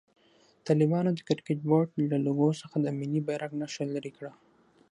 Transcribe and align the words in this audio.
طالبانو 0.67 1.09
د 1.15 1.19
کرکټ 1.27 1.57
بورډ 1.67 1.89
له 2.11 2.17
لوګو 2.25 2.49
څخه 2.61 2.75
د 2.81 2.87
ملي 2.99 3.21
بيرغ 3.27 3.51
نښه 3.61 3.83
لېري 3.93 4.11
کړه. 4.17 4.31